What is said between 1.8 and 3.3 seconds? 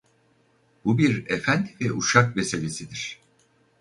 ve uşak meselesidir.